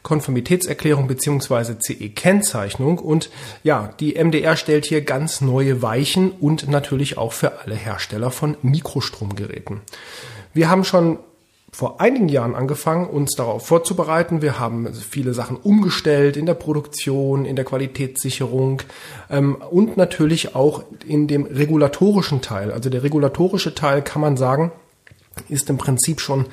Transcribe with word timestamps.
Konformitätserklärung 0.02 1.06
beziehungsweise 1.06 1.78
CE-Kennzeichnung 1.78 2.98
und 2.98 3.30
ja, 3.62 3.90
die 4.00 4.22
MDR 4.22 4.56
stellt 4.56 4.84
hier 4.84 5.00
ganz 5.00 5.40
neue 5.40 5.80
Weichen 5.80 6.30
und 6.30 6.68
natürlich 6.68 7.16
auch 7.16 7.32
für 7.32 7.60
alle 7.60 7.74
Hersteller 7.74 8.30
von 8.30 8.58
Mikrostromgeräten. 8.60 9.80
Wir 10.54 10.70
haben 10.70 10.84
schon 10.84 11.18
vor 11.74 12.00
einigen 12.00 12.28
Jahren 12.28 12.54
angefangen, 12.54 13.08
uns 13.08 13.32
darauf 13.34 13.66
vorzubereiten. 13.66 14.42
Wir 14.42 14.60
haben 14.60 14.94
viele 14.94 15.34
Sachen 15.34 15.56
umgestellt 15.56 16.36
in 16.36 16.46
der 16.46 16.54
Produktion, 16.54 17.44
in 17.44 17.56
der 17.56 17.64
Qualitätssicherung 17.64 18.80
ähm, 19.28 19.56
und 19.56 19.96
natürlich 19.96 20.54
auch 20.54 20.84
in 21.04 21.26
dem 21.26 21.46
regulatorischen 21.46 22.40
Teil. 22.42 22.70
Also 22.70 22.90
der 22.90 23.02
regulatorische 23.02 23.74
Teil 23.74 24.02
kann 24.02 24.22
man 24.22 24.36
sagen, 24.36 24.70
ist 25.48 25.68
im 25.68 25.76
Prinzip 25.76 26.20
schon 26.20 26.46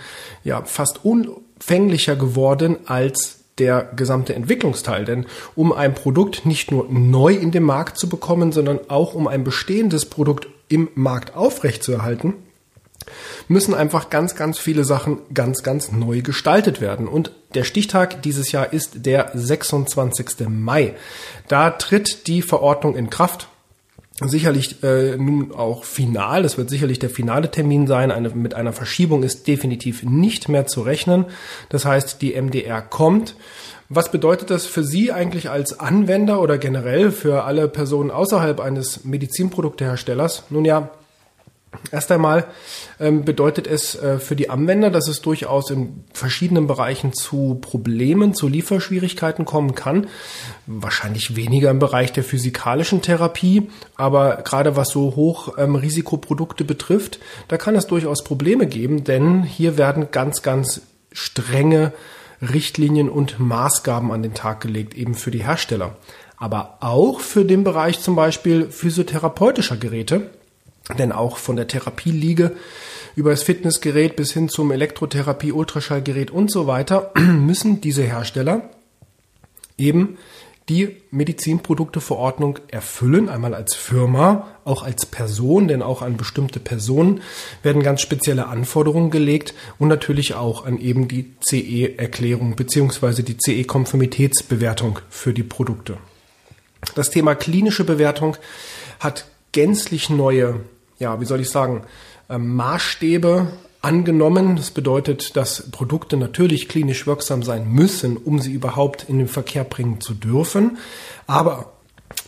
ja 0.44 0.64
fast 0.64 1.06
unfänglicher 1.06 2.16
geworden 2.16 2.78
als 2.88 3.42
der 3.60 3.92
gesamte 3.96 4.34
Entwicklungsteil. 4.34 5.06
Denn 5.06 5.28
um 5.56 5.72
ein 5.72 5.94
Produkt 5.94 6.48
nicht 6.48 6.72
nur 6.72 6.88
neu 6.90 7.36
in 7.36 7.52
den 7.52 7.64
Markt 7.64 8.00
zu 8.00 8.10
bekommen, 8.10 8.52
sondern 8.52 8.80
auch 8.90 9.14
um 9.14 9.28
ein 9.28 9.44
bestehendes 9.44 10.06
Produkt 10.06 10.48
im 10.68 10.90
Markt 10.96 11.36
aufrechtzuerhalten, 11.36 12.34
müssen 13.48 13.74
einfach 13.74 14.10
ganz, 14.10 14.36
ganz 14.36 14.60
viele 14.60 14.84
Sachen 14.84 15.20
ganz, 15.34 15.64
ganz 15.64 15.92
neu 15.92 16.22
gestaltet 16.22 16.82
werden. 16.82 17.08
Und 17.08 17.32
der 17.54 17.64
Stichtag 17.64 18.22
dieses 18.24 18.52
Jahr 18.52 18.72
ist 18.72 19.06
der 19.06 19.32
26. 19.34 20.48
Mai. 20.48 20.94
Da 21.48 21.72
tritt 21.72 22.28
die 22.28 22.42
Verordnung 22.42 22.96
in 22.96 23.10
Kraft. 23.10 23.48
Sicherlich 24.24 24.84
äh, 24.84 25.18
nun 25.18 25.52
auch 25.52 25.84
final. 25.84 26.44
Das 26.44 26.58
wird 26.58 26.70
sicherlich 26.70 27.00
der 27.00 27.10
finale 27.10 27.50
Termin 27.50 27.88
sein. 27.88 28.12
Eine, 28.12 28.30
mit 28.30 28.54
einer 28.54 28.72
Verschiebung 28.72 29.24
ist 29.24 29.48
definitiv 29.48 30.04
nicht 30.04 30.48
mehr 30.48 30.68
zu 30.68 30.82
rechnen. 30.82 31.26
Das 31.70 31.86
heißt, 31.86 32.22
die 32.22 32.40
MDR 32.40 32.82
kommt. 32.82 33.36
Was 33.90 34.12
bedeutet 34.12 34.52
das 34.52 34.68
für 34.68 34.84
Sie 34.84 35.12
eigentlich 35.12 35.50
als 35.50 35.80
Anwender 35.80 36.40
oder 36.40 36.58
generell 36.58 37.12
für 37.12 37.44
alle 37.44 37.68
Personen 37.68 38.10
außerhalb 38.10 38.62
eines 38.62 39.04
Medizinprodukteherstellers? 39.04 40.44
Nun 40.50 40.64
ja, 40.64 40.92
Erst 41.90 42.12
einmal 42.12 42.48
ähm, 43.00 43.24
bedeutet 43.24 43.66
es 43.66 43.96
äh, 43.96 44.20
für 44.20 44.36
die 44.36 44.50
Anwender, 44.50 44.90
dass 44.92 45.08
es 45.08 45.22
durchaus 45.22 45.70
in 45.70 46.04
verschiedenen 46.14 46.68
Bereichen 46.68 47.14
zu 47.14 47.60
Problemen, 47.62 48.34
zu 48.34 48.50
Lieferschwierigkeiten 48.50 49.46
kommen 49.46 49.74
kann. 49.74 50.08
Wahrscheinlich 50.68 51.38
weniger 51.38 51.70
im 51.72 51.80
Bereich 51.80 52.12
der 52.12 52.26
physikalischen 52.26 53.02
Therapie, 53.02 53.70
aber 53.96 54.42
gerade 54.44 54.76
was 54.76 54.90
so 54.90 55.16
Hochrisikoprodukte 55.16 56.64
ähm, 56.64 56.68
betrifft, 56.68 57.20
da 57.48 57.58
kann 57.58 57.76
es 57.76 57.88
durchaus 57.88 58.24
Probleme 58.26 58.68
geben, 58.68 59.06
denn 59.06 59.44
hier 59.44 59.78
werden 59.78 60.12
ganz, 60.12 60.42
ganz 60.42 60.82
strenge 61.14 61.94
Richtlinien 62.42 63.10
und 63.10 63.40
Maßgaben 63.40 64.12
an 64.12 64.24
den 64.24 64.34
Tag 64.34 64.60
gelegt, 64.60 64.94
eben 64.94 65.14
für 65.14 65.32
die 65.32 65.46
Hersteller. 65.46 65.96
Aber 66.36 66.80
auch 66.82 67.22
für 67.22 67.46
den 67.46 67.64
Bereich 67.64 68.02
zum 68.02 68.16
Beispiel 68.16 68.70
physiotherapeutischer 68.70 69.78
Geräte 69.78 70.32
denn 70.98 71.12
auch 71.12 71.38
von 71.38 71.56
der 71.56 71.68
Therapieliege 71.68 72.56
über 73.16 73.32
das 73.32 73.44
Fitnessgerät 73.44 74.16
bis 74.16 74.32
hin 74.32 74.50
zum 74.50 74.72
Elektrotherapie, 74.72 75.52
Ultraschallgerät 75.52 76.32
und 76.32 76.52
so 76.52 76.68
weiter 76.68 77.12
müssen 77.18 77.82
diese 77.82 78.04
Hersteller 78.04 78.70
eben 79.78 80.18
die 80.70 81.02
Medizinprodukteverordnung 81.10 82.60
erfüllen, 82.70 83.30
einmal 83.30 83.54
als 83.54 83.76
Firma, 83.76 84.48
auch 84.64 84.84
als 84.84 85.06
Person, 85.06 85.68
denn 85.68 85.82
auch 85.82 86.02
an 86.02 86.18
bestimmte 86.18 86.60
Personen 86.60 87.22
werden 87.64 87.84
ganz 87.84 88.02
spezielle 88.02 88.48
Anforderungen 88.48 89.12
gelegt 89.12 89.54
und 89.80 89.90
natürlich 89.90 90.36
auch 90.36 90.66
an 90.66 90.78
eben 90.80 91.08
die 91.08 91.34
CE-Erklärung 91.46 92.56
beziehungsweise 92.56 93.24
die 93.24 93.38
CE-Konformitätsbewertung 93.38 95.00
für 95.10 95.34
die 95.34 95.44
Produkte. 95.44 95.98
Das 96.96 97.10
Thema 97.10 97.36
klinische 97.36 97.84
Bewertung 97.84 98.38
hat 99.00 99.26
gänzlich 99.52 100.10
neue 100.10 100.62
ja, 101.02 101.20
wie 101.20 101.26
soll 101.26 101.42
ich 101.42 101.50
sagen, 101.50 101.84
ähm, 102.30 102.56
Maßstäbe 102.56 103.48
angenommen. 103.82 104.56
Das 104.56 104.72
bedeutet, 104.72 105.36
dass 105.36 105.70
Produkte 105.72 106.16
natürlich 106.16 106.70
klinisch 106.70 107.08
wirksam 107.08 107.44
sein 107.44 107.70
müssen, 107.70 108.16
um 108.16 108.40
sie 108.40 108.54
überhaupt 108.54 109.10
in 109.10 109.18
den 109.18 109.28
Verkehr 109.28 109.64
bringen 109.66 110.00
zu 110.00 110.14
dürfen. 110.14 110.78
Aber 111.28 111.74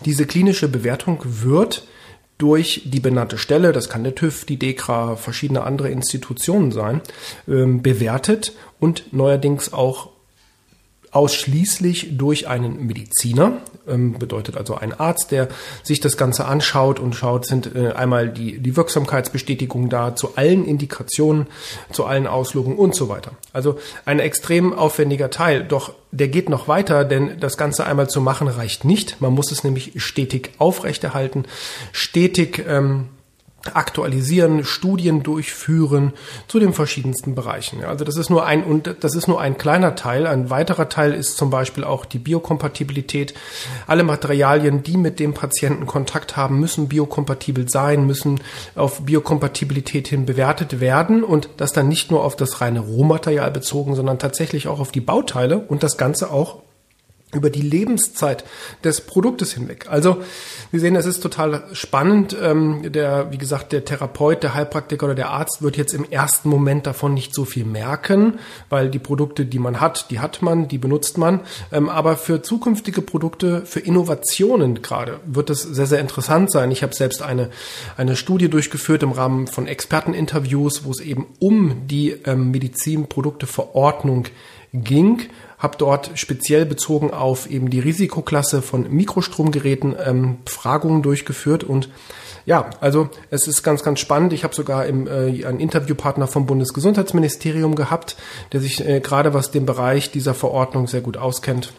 diese 0.04 0.26
klinische 0.26 0.68
Bewertung 0.68 1.20
wird 1.24 1.88
durch 2.40 2.82
die 2.86 3.00
benannte 3.00 3.38
Stelle, 3.38 3.72
das 3.72 3.90
kann 3.90 4.04
der 4.04 4.16
TÜV, 4.16 4.46
die 4.46 4.58
DEKRA, 4.58 5.16
verschiedene 5.16 5.64
andere 5.64 5.90
Institutionen 5.90 6.72
sein, 6.72 7.02
ähm, 7.48 7.84
bewertet 7.84 8.54
und 8.80 9.14
neuerdings 9.14 9.72
auch 9.72 10.10
ausschließlich 11.14 12.18
durch 12.18 12.48
einen 12.48 12.86
Mediziner, 12.88 13.60
ähm, 13.88 14.18
bedeutet 14.18 14.58
also 14.58 14.76
ein 14.76 15.00
Arzt, 15.00 15.32
der 15.32 15.48
sich 15.84 16.00
das 16.00 16.18
Ganze 16.18 16.46
anschaut 16.46 17.00
und 17.00 17.14
schaut, 17.14 17.46
sind 17.46 17.76
äh, 17.76 17.92
einmal 17.92 18.30
die, 18.30 18.60
die 18.60 18.76
Wirksamkeitsbestätigung 18.76 19.90
da 19.90 20.16
zu 20.16 20.36
allen 20.36 20.66
Indikationen, 20.66 21.48
zu 21.92 22.06
allen 22.06 22.28
Auslogungen 22.28 22.78
und 22.78 22.96
so 22.96 23.10
weiter. 23.10 23.32
Also 23.54 23.78
ein 24.06 24.20
extrem 24.20 24.74
aufwendiger 24.74 25.30
Teil, 25.30 25.64
doch 25.64 25.94
der 26.12 26.28
geht 26.28 26.50
noch 26.50 26.68
weiter, 26.68 27.06
denn 27.06 27.40
das 27.40 27.58
Ganze 27.58 27.86
einmal 27.86 28.10
zu 28.10 28.22
machen 28.22 28.48
reicht 28.48 28.86
nicht. 28.86 29.22
Man 29.22 29.34
muss 29.34 29.52
es 29.52 29.64
nämlich 29.64 29.94
stetig 29.98 30.52
aufrechterhalten, 30.58 31.46
stetig 31.92 32.64
ähm, 32.68 33.10
aktualisieren, 33.74 34.66
Studien 34.66 35.24
durchführen 35.24 36.14
zu 36.48 36.60
den 36.60 36.74
verschiedensten 36.74 37.34
Bereichen. 37.34 37.84
Also 37.86 38.04
das 38.04 38.18
ist 38.18 38.30
nur 38.30 38.46
ein 38.46 38.64
und 38.64 38.96
das 39.00 39.16
ist 39.16 39.28
nur 39.28 39.40
ein 39.40 39.58
kleiner 39.58 39.96
Teil. 39.96 40.28
Ein 40.28 40.50
weiterer 40.50 40.90
Teil 40.90 41.14
ist 41.14 41.38
zum 41.38 41.50
Beispiel 41.50 41.84
auch 41.84 42.06
die 42.06 42.20
Biokompatibilität. 42.20 43.34
Alle 43.88 44.04
Materialien, 44.04 44.84
die 44.84 44.98
mit 44.98 45.20
dem 45.20 45.34
Patienten 45.34 45.88
Kontakt 45.88 46.36
haben, 46.36 46.60
müssen 46.60 46.90
biokompatibel 46.90 47.70
sein, 47.70 48.06
müssen 48.06 48.42
auf 48.76 49.02
Biokompatibilität 49.04 50.08
hin 50.10 50.26
bewertet 50.26 50.82
werden 50.82 51.24
und 51.24 51.50
das 51.58 51.72
dann 51.72 51.88
nicht 51.88 52.12
nur 52.12 52.24
auf 52.24 52.36
das 52.36 52.60
reine 52.60 52.82
Rohmaterial 52.82 53.52
bezogen, 53.52 53.96
sondern 53.96 54.20
tatsächlich 54.20 54.68
auch 54.68 54.80
auf 54.80 54.92
die 54.92 55.02
Bauteile 55.02 55.60
und 55.60 55.84
das 55.84 55.98
Ganze 55.98 56.32
auch 56.32 56.64
über 57.34 57.50
die 57.50 57.62
Lebenszeit 57.62 58.44
des 58.84 59.02
Produktes 59.02 59.54
hinweg. 59.54 59.88
Also 59.90 60.18
wir 60.72 60.80
sehen, 60.80 60.96
es 60.96 61.06
ist 61.06 61.22
total 61.22 61.64
spannend. 61.74 62.36
Ähm, 62.42 62.92
der, 62.92 63.32
wie 63.32 63.38
gesagt, 63.38 63.72
der 63.72 63.86
Therapeut, 63.86 64.44
der 64.44 64.54
Heilpraktiker 64.54 65.06
oder 65.06 65.16
der 65.16 65.30
Arzt 65.30 65.62
wird 65.62 65.78
jetzt 65.78 65.94
im 65.94 66.10
ersten 66.10 66.50
Moment 66.50 66.88
davon 66.88 67.14
nicht 67.14 67.34
so 67.34 67.46
viel 67.46 67.66
merken, 67.66 68.40
weil 68.70 68.90
die 68.90 69.00
Produkte, 69.00 69.46
die 69.46 69.60
man 69.60 69.82
hat, 69.82 70.10
die 70.12 70.20
hat 70.20 70.42
man, 70.42 70.68
die 70.68 70.78
benutzt 70.78 71.18
man. 71.18 71.42
Ähm, 71.72 71.90
aber 71.90 72.18
für 72.18 72.42
zukünftige 72.42 73.02
Produkte, 73.02 73.66
für 73.66 73.80
Innovationen 73.80 74.82
gerade, 74.82 75.20
wird 75.26 75.50
es 75.50 75.62
sehr, 75.64 75.88
sehr 75.88 76.00
interessant 76.00 76.52
sein. 76.52 76.72
Ich 76.72 76.84
habe 76.84 76.94
selbst 76.94 77.22
eine, 77.22 77.50
eine 77.98 78.16
Studie 78.16 78.50
durchgeführt 78.50 79.04
im 79.04 79.12
Rahmen 79.12 79.48
von 79.48 79.68
Experteninterviews, 79.68 80.86
wo 80.86 80.92
es 80.92 81.00
eben 81.00 81.28
um 81.40 81.88
die 81.88 82.12
ähm, 82.26 82.52
Medizinprodukteverordnung 82.52 84.26
ging 84.74 85.22
habe 85.64 85.78
dort 85.78 86.12
speziell 86.16 86.66
bezogen 86.66 87.12
auf 87.12 87.50
eben 87.50 87.70
die 87.70 87.80
Risikoklasse 87.80 88.62
von 88.62 88.94
Mikrostromgeräten 88.94 89.96
ähm, 90.06 90.38
Befragungen 90.44 91.02
durchgeführt 91.02 91.64
und 91.64 91.90
ja, 92.46 92.70
also 92.82 93.10
es 93.30 93.48
ist 93.48 93.64
ganz, 93.64 93.84
ganz 93.84 94.02
spannend. 94.02 94.34
Ich 94.34 94.44
habe 94.44 94.54
sogar 94.54 94.86
im, 94.86 95.08
äh, 95.08 95.46
einen 95.46 95.62
Interviewpartner 95.62 96.28
vom 96.28 96.46
Bundesgesundheitsministerium 96.46 97.76
gehabt, 97.76 98.18
der 98.52 98.60
sich 98.60 98.86
äh, 98.86 99.00
gerade 99.00 99.34
was 99.34 99.52
den 99.52 99.66
Bereich 99.66 100.12
dieser 100.12 100.34
Verordnung 100.34 100.88
sehr 100.88 101.00
gut 101.00 101.16
auskennt, 101.16 101.72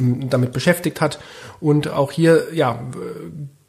ähm, 0.00 0.30
damit 0.30 0.54
beschäftigt 0.54 1.02
hat. 1.02 1.18
Und 1.60 1.88
auch 1.88 2.12
hier, 2.12 2.46
ja, 2.54 2.80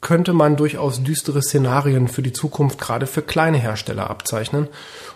könnte 0.01 0.31
man 0.33 0.55
durchaus 0.55 1.03
düstere 1.03 1.41
Szenarien 1.41 2.07
für 2.07 2.21
die 2.21 2.31
Zukunft 2.31 2.79
gerade 2.79 3.05
für 3.05 3.21
kleine 3.21 3.57
Hersteller 3.57 4.09
abzeichnen. 4.09 4.67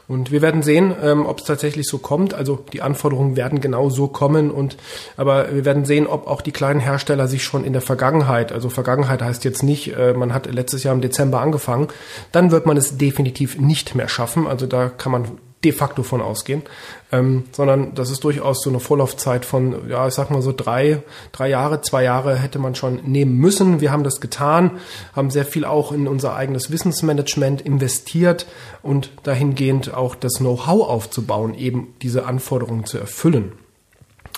Und 0.10 0.32
wir 0.32 0.42
werden 0.42 0.62
sehen, 0.62 0.94
ähm, 1.02 1.26
ob 1.26 1.40
es 1.40 1.46
tatsächlich 1.46 1.88
so 1.88 1.98
kommt. 1.98 2.34
Also 2.34 2.66
die 2.74 2.82
Anforderungen 2.82 3.38
werden 3.38 3.62
genau 3.62 3.90
so 3.90 4.08
kommen. 4.08 4.52
Und 4.52 4.76
aber 5.16 5.54
wir 5.54 5.64
werden 5.64 5.86
sehen, 5.86 6.06
ob 6.06 6.28
auch 6.28 6.42
die 6.42 6.52
kleinen 6.52 6.82
Hersteller 6.82 7.30
sich 7.30 7.46
schon 7.46 7.64
in 7.64 7.72
der 7.72 7.82
Vergangenheit, 7.82 8.52
also 8.52 8.70
Vergangenheit 8.70 9.22
heißt 9.22 9.46
jetzt 9.46 9.64
nicht, 9.64 9.96
äh, 9.96 10.14
man 10.14 10.34
hat 10.34 10.52
letztes 10.52 10.84
Jahr 10.84 10.94
im 10.94 11.02
Dezember 11.02 11.40
angefangen, 11.40 11.88
dann 12.34 12.52
wird 12.52 12.66
man 12.66 12.76
es 12.76 12.98
definitiv 12.98 13.58
nicht 13.58 13.96
mehr 13.96 14.10
schaffen. 14.10 14.48
Also 14.48 14.68
da 14.68 14.90
kann 14.90 15.14
man 15.14 15.38
de 15.64 15.72
facto 15.72 16.04
von 16.04 16.22
ausgehen, 16.22 16.64
ähm, 17.12 17.46
sondern 17.52 17.96
das 17.96 18.10
ist 18.10 18.24
durchaus 18.24 18.62
so 18.62 18.70
eine 18.70 18.80
Vorlaufzeit 18.80 19.46
von, 19.46 19.90
ja, 19.90 20.08
ich 20.08 20.14
sag 20.14 20.30
mal 20.30 20.42
so 20.42 20.52
drei, 20.52 21.04
drei 21.32 21.50
Jahre, 21.50 21.82
zwei 21.82 22.04
Jahre 22.04 22.36
hätte 22.38 22.60
man 22.60 22.76
schon 22.76 23.02
nehmen 23.06 23.38
müssen. 23.38 23.82
Wir 23.82 23.92
haben 23.92 24.04
das 24.04 24.22
getan, 24.22 24.72
haben 25.16 25.30
sehr 25.30 25.46
viel 25.46 25.66
auch 25.66 25.92
in 25.92 26.08
unser 26.08 26.36
eigenes 26.36 26.72
Wissensmanagement 26.72 27.62
investiert 27.62 28.46
und 28.82 29.12
dahingehend 29.24 29.94
auch 29.94 30.16
das 30.16 30.36
Know-how 30.36 30.88
aufzubauen, 30.88 31.56
eben 31.56 31.94
diese 32.02 32.26
Anforderungen 32.26 32.86
zu 32.86 32.98
erfüllen. 32.98 33.54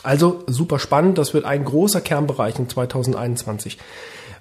Also 0.03 0.43
super 0.45 0.77
spannend, 0.77 1.17
das 1.17 1.33
wird 1.33 1.45
ein 1.45 1.65
großer 1.65 2.01
Kernbereich 2.01 2.59
in 2.59 2.69
2021 2.69 3.79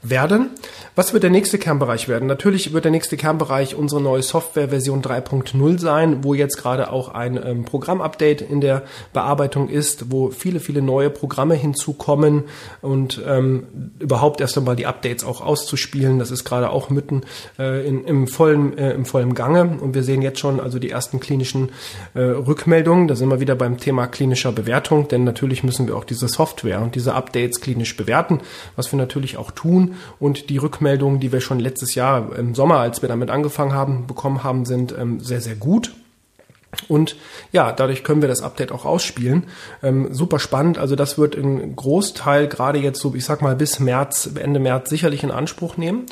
werden. 0.04 0.50
Was 0.96 1.12
wird 1.12 1.24
der 1.24 1.30
nächste 1.30 1.58
Kernbereich 1.58 2.08
werden? 2.08 2.28
Natürlich 2.28 2.72
wird 2.72 2.84
der 2.84 2.92
nächste 2.92 3.16
Kernbereich 3.16 3.74
unsere 3.74 4.00
neue 4.00 4.22
Software 4.22 4.68
Version 4.68 5.02
3.0 5.02 5.78
sein, 5.80 6.22
wo 6.22 6.34
jetzt 6.34 6.56
gerade 6.56 6.92
auch 6.92 7.08
ein 7.08 7.40
ähm, 7.42 7.64
Programmupdate 7.64 8.42
in 8.42 8.60
der 8.60 8.84
Bearbeitung 9.12 9.68
ist, 9.68 10.12
wo 10.12 10.30
viele, 10.30 10.60
viele 10.60 10.82
neue 10.82 11.10
Programme 11.10 11.54
hinzukommen 11.54 12.44
und 12.80 13.20
ähm, 13.26 13.66
überhaupt 13.98 14.40
erst 14.40 14.56
einmal 14.56 14.76
die 14.76 14.86
Updates 14.86 15.24
auch 15.24 15.40
auszuspielen. 15.40 16.20
Das 16.20 16.30
ist 16.30 16.44
gerade 16.44 16.70
auch 16.70 16.90
mitten 16.90 17.22
äh, 17.58 17.84
in, 17.86 18.04
im, 18.04 18.28
vollen, 18.28 18.78
äh, 18.78 18.92
im 18.92 19.04
vollen 19.04 19.34
Gange 19.34 19.78
und 19.80 19.94
wir 19.94 20.04
sehen 20.04 20.22
jetzt 20.22 20.38
schon 20.38 20.60
also 20.60 20.78
die 20.78 20.90
ersten 20.90 21.18
klinischen 21.18 21.70
äh, 22.14 22.20
Rückmeldungen. 22.20 23.08
Da 23.08 23.16
sind 23.16 23.30
wir 23.30 23.40
wieder 23.40 23.56
beim 23.56 23.78
Thema 23.78 24.06
klinischer 24.06 24.52
Bewertung, 24.52 25.08
denn 25.08 25.24
natürlich 25.24 25.64
müssen 25.64 25.88
wir 25.88 25.96
auch 25.96 26.04
diese 26.04 26.28
Software 26.28 26.82
und 26.82 26.94
diese 26.94 27.14
Updates 27.14 27.60
klinisch 27.60 27.96
bewerten, 27.96 28.40
was 28.76 28.92
wir 28.92 28.96
natürlich 28.96 29.38
auch 29.38 29.50
tun 29.50 29.93
und 30.18 30.50
die 30.50 30.58
Rückmeldungen 30.58 31.20
die 31.20 31.32
wir 31.32 31.40
schon 31.40 31.60
letztes 31.60 31.94
Jahr 31.94 32.36
im 32.36 32.54
Sommer, 32.54 32.78
als 32.78 33.02
wir 33.02 33.08
damit 33.08 33.30
angefangen 33.30 33.72
haben, 33.72 34.06
bekommen 34.06 34.44
haben, 34.44 34.64
sind 34.64 34.94
ähm, 34.96 35.20
sehr, 35.20 35.40
sehr 35.40 35.54
gut. 35.54 35.92
Und 36.88 37.16
ja, 37.52 37.72
dadurch 37.72 38.02
können 38.02 38.20
wir 38.20 38.28
das 38.28 38.42
Update 38.42 38.72
auch 38.72 38.84
ausspielen. 38.84 39.44
Ähm, 39.82 40.12
super 40.12 40.38
spannend. 40.38 40.76
Also 40.76 40.96
das 40.96 41.18
wird 41.18 41.36
ein 41.36 41.76
Großteil 41.76 42.48
gerade 42.48 42.78
jetzt 42.78 43.00
so, 43.00 43.14
ich 43.14 43.24
sag 43.24 43.42
mal, 43.42 43.56
bis 43.56 43.78
März, 43.78 44.30
Ende 44.34 44.60
März 44.60 44.90
sicherlich 44.90 45.22
in 45.22 45.30
Anspruch 45.30 45.76
nehmen. 45.76 46.06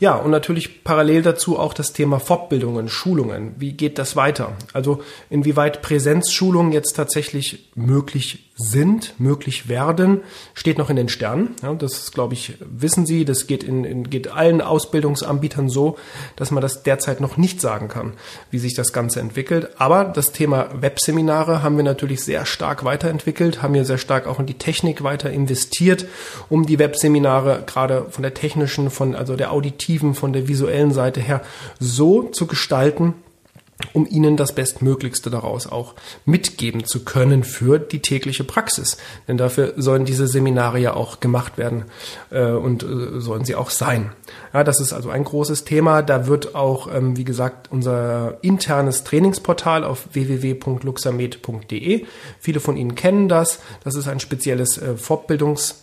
Ja, 0.00 0.14
und 0.14 0.30
natürlich 0.30 0.84
parallel 0.84 1.22
dazu 1.22 1.58
auch 1.58 1.74
das 1.74 1.92
Thema 1.92 2.20
Fortbildungen, 2.20 2.88
Schulungen. 2.88 3.54
Wie 3.58 3.72
geht 3.72 3.98
das 3.98 4.16
weiter? 4.16 4.52
Also 4.72 5.02
inwieweit 5.30 5.82
Präsenzschulungen 5.82 6.72
jetzt 6.72 6.92
tatsächlich 6.94 7.70
möglich 7.74 8.51
sind, 8.54 9.18
möglich 9.18 9.68
werden, 9.68 10.20
steht 10.52 10.76
noch 10.76 10.90
in 10.90 10.96
den 10.96 11.08
Sternen. 11.08 11.56
Ja, 11.62 11.72
das, 11.72 12.12
glaube 12.12 12.34
ich, 12.34 12.54
wissen 12.60 13.06
Sie. 13.06 13.24
Das 13.24 13.46
geht 13.46 13.64
in, 13.64 13.84
in 13.84 14.10
geht 14.10 14.28
allen 14.28 14.60
Ausbildungsanbietern 14.60 15.70
so, 15.70 15.96
dass 16.36 16.50
man 16.50 16.60
das 16.60 16.82
derzeit 16.82 17.20
noch 17.20 17.38
nicht 17.38 17.60
sagen 17.60 17.88
kann, 17.88 18.12
wie 18.50 18.58
sich 18.58 18.74
das 18.74 18.92
Ganze 18.92 19.20
entwickelt. 19.20 19.70
Aber 19.78 20.04
das 20.04 20.32
Thema 20.32 20.68
Webseminare 20.74 21.62
haben 21.62 21.76
wir 21.76 21.84
natürlich 21.84 22.22
sehr 22.24 22.44
stark 22.44 22.84
weiterentwickelt, 22.84 23.62
haben 23.62 23.74
hier 23.74 23.86
sehr 23.86 23.98
stark 23.98 24.26
auch 24.26 24.38
in 24.38 24.46
die 24.46 24.58
Technik 24.58 25.02
weiter 25.02 25.30
investiert, 25.30 26.06
um 26.50 26.66
die 26.66 26.78
Webseminare 26.78 27.64
gerade 27.66 28.06
von 28.10 28.22
der 28.22 28.34
technischen, 28.34 28.90
von 28.90 29.14
also 29.14 29.34
der 29.34 29.52
auditiven, 29.52 30.14
von 30.14 30.32
der 30.32 30.46
visuellen 30.46 30.92
Seite 30.92 31.20
her 31.20 31.40
so 31.80 32.24
zu 32.24 32.46
gestalten, 32.46 33.14
um 33.92 34.06
ihnen 34.06 34.36
das 34.36 34.52
Bestmöglichste 34.52 35.30
daraus 35.30 35.66
auch 35.66 35.94
mitgeben 36.24 36.84
zu 36.84 37.04
können 37.04 37.44
für 37.44 37.78
die 37.78 38.00
tägliche 38.00 38.44
Praxis. 38.44 38.96
Denn 39.28 39.36
dafür 39.36 39.74
sollen 39.76 40.04
diese 40.04 40.26
Seminare 40.26 40.78
ja 40.78 40.94
auch 40.94 41.20
gemacht 41.20 41.58
werden 41.58 41.84
äh, 42.30 42.50
und 42.50 42.82
äh, 42.82 43.20
sollen 43.20 43.44
sie 43.44 43.54
auch 43.54 43.70
sein. 43.70 44.12
Ja, 44.52 44.64
das 44.64 44.80
ist 44.80 44.92
also 44.92 45.10
ein 45.10 45.24
großes 45.24 45.64
Thema. 45.64 46.02
Da 46.02 46.26
wird 46.26 46.54
auch, 46.54 46.92
ähm, 46.92 47.16
wie 47.16 47.24
gesagt, 47.24 47.70
unser 47.70 48.38
internes 48.42 49.04
Trainingsportal 49.04 49.84
auf 49.84 50.08
www.luxamed.de. 50.12 52.06
Viele 52.40 52.60
von 52.60 52.76
Ihnen 52.76 52.94
kennen 52.94 53.28
das. 53.28 53.60
Das 53.84 53.94
ist 53.94 54.08
ein 54.08 54.20
spezielles 54.20 54.78
äh, 54.78 54.94
Fortbildungs- 54.96 55.76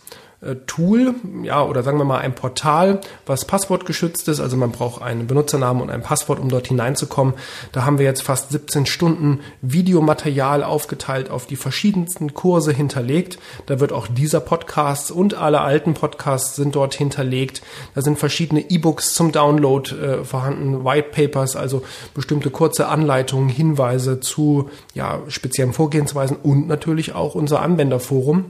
Tool, 0.66 1.14
ja, 1.42 1.62
oder 1.62 1.82
sagen 1.82 1.98
wir 1.98 2.06
mal 2.06 2.20
ein 2.20 2.34
Portal, 2.34 3.02
was 3.26 3.44
passwortgeschützt 3.44 4.26
ist. 4.28 4.40
Also 4.40 4.56
man 4.56 4.72
braucht 4.72 5.02
einen 5.02 5.26
Benutzernamen 5.26 5.82
und 5.82 5.90
ein 5.90 6.02
Passwort, 6.02 6.40
um 6.40 6.48
dort 6.48 6.66
hineinzukommen. 6.66 7.34
Da 7.72 7.84
haben 7.84 7.98
wir 7.98 8.06
jetzt 8.06 8.22
fast 8.22 8.50
17 8.50 8.86
Stunden 8.86 9.40
Videomaterial 9.60 10.64
aufgeteilt 10.64 11.30
auf 11.30 11.44
die 11.44 11.56
verschiedensten 11.56 12.32
Kurse 12.32 12.72
hinterlegt. 12.72 13.38
Da 13.66 13.80
wird 13.80 13.92
auch 13.92 14.06
dieser 14.06 14.40
Podcast 14.40 15.10
und 15.10 15.34
alle 15.34 15.60
alten 15.60 15.92
Podcasts 15.92 16.56
sind 16.56 16.74
dort 16.74 16.94
hinterlegt. 16.94 17.60
Da 17.94 18.00
sind 18.00 18.18
verschiedene 18.18 18.70
E-Books 18.70 19.12
zum 19.12 19.32
Download 19.32 19.94
äh, 19.94 20.24
vorhanden, 20.24 20.86
White 20.86 21.10
Papers, 21.10 21.54
also 21.54 21.82
bestimmte 22.14 22.48
kurze 22.48 22.88
Anleitungen, 22.88 23.50
Hinweise 23.50 24.20
zu 24.20 24.70
ja, 24.94 25.20
speziellen 25.28 25.74
Vorgehensweisen 25.74 26.38
und 26.42 26.66
natürlich 26.66 27.14
auch 27.14 27.34
unser 27.34 27.60
Anwenderforum 27.60 28.46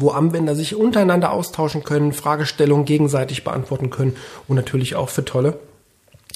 wo 0.00 0.10
Anwender 0.10 0.54
sich 0.54 0.74
untereinander 0.74 1.32
austauschen 1.32 1.84
können, 1.84 2.12
Fragestellungen 2.12 2.84
gegenseitig 2.84 3.44
beantworten 3.44 3.90
können 3.90 4.16
und 4.48 4.56
natürlich 4.56 4.96
auch 4.96 5.08
für 5.08 5.24
tolle 5.24 5.58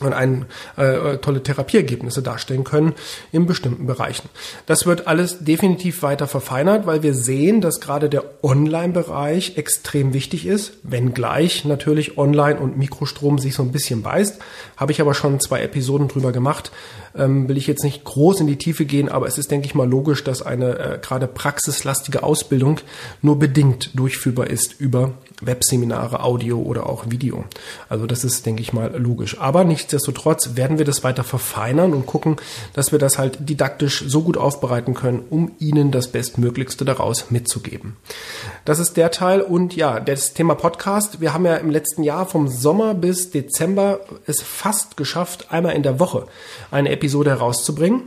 und 0.06 0.12
ein, 0.12 0.46
äh, 0.76 1.18
tolle 1.18 1.42
Therapieergebnisse 1.42 2.22
darstellen 2.22 2.64
können 2.64 2.94
in 3.32 3.46
bestimmten 3.46 3.86
Bereichen. 3.86 4.28
Das 4.66 4.86
wird 4.86 5.06
alles 5.06 5.44
definitiv 5.44 6.02
weiter 6.02 6.26
verfeinert, 6.26 6.86
weil 6.86 7.02
wir 7.02 7.14
sehen, 7.14 7.60
dass 7.60 7.80
gerade 7.80 8.08
der 8.08 8.24
Online-Bereich 8.42 9.56
extrem 9.56 10.12
wichtig 10.12 10.46
ist, 10.46 10.72
wenngleich 10.82 11.64
natürlich 11.64 12.18
Online 12.18 12.58
und 12.58 12.78
Mikrostrom 12.78 13.38
sich 13.38 13.54
so 13.54 13.62
ein 13.62 13.72
bisschen 13.72 14.02
beißt. 14.02 14.40
Habe 14.76 14.92
ich 14.92 15.00
aber 15.00 15.14
schon 15.14 15.40
zwei 15.40 15.62
Episoden 15.62 16.08
drüber 16.08 16.32
gemacht. 16.32 16.70
Ähm, 17.16 17.48
will 17.48 17.56
ich 17.56 17.66
jetzt 17.66 17.82
nicht 17.82 18.04
groß 18.04 18.40
in 18.40 18.46
die 18.46 18.56
Tiefe 18.56 18.84
gehen, 18.84 19.08
aber 19.08 19.26
es 19.26 19.36
ist, 19.36 19.50
denke 19.50 19.66
ich 19.66 19.74
mal, 19.74 19.88
logisch, 19.88 20.22
dass 20.22 20.42
eine 20.42 20.78
äh, 20.78 20.98
gerade 21.02 21.26
praxislastige 21.26 22.22
Ausbildung 22.22 22.78
nur 23.20 23.38
bedingt 23.38 23.90
durchführbar 23.94 24.48
ist 24.48 24.80
über 24.80 25.14
Webseminare, 25.40 26.22
Audio 26.22 26.60
oder 26.60 26.88
auch 26.88 27.10
Video. 27.10 27.44
Also 27.88 28.06
das 28.06 28.24
ist, 28.24 28.46
denke 28.46 28.62
ich 28.62 28.72
mal, 28.72 28.94
logisch. 28.96 29.40
Aber 29.40 29.64
nichtsdestotrotz 29.92 30.54
werden 30.54 30.78
wir 30.78 30.84
das 30.84 31.02
weiter 31.02 31.24
verfeinern 31.24 31.92
und 31.92 32.06
gucken, 32.06 32.36
dass 32.74 32.92
wir 32.92 32.98
das 33.00 33.18
halt 33.18 33.48
didaktisch 33.48 34.04
so 34.06 34.22
gut 34.22 34.36
aufbereiten 34.36 34.94
können, 34.94 35.24
um 35.30 35.52
Ihnen 35.58 35.90
das 35.90 36.08
Bestmöglichste 36.08 36.84
daraus 36.84 37.30
mitzugeben. 37.30 37.96
Das 38.64 38.78
ist 38.78 38.96
der 38.96 39.10
Teil 39.10 39.40
und 39.40 39.74
ja, 39.74 39.98
das 39.98 40.32
Thema 40.32 40.54
Podcast. 40.54 41.20
Wir 41.20 41.34
haben 41.34 41.44
ja 41.44 41.56
im 41.56 41.70
letzten 41.70 42.04
Jahr 42.04 42.26
vom 42.26 42.46
Sommer 42.46 42.94
bis 42.94 43.30
Dezember 43.30 44.00
es 44.26 44.42
fast 44.42 44.96
geschafft, 44.96 45.46
einmal 45.50 45.74
in 45.74 45.82
der 45.82 45.98
Woche 45.98 46.26
eine 46.70 46.90
Episode 46.90 47.30
herauszubringen. 47.30 48.02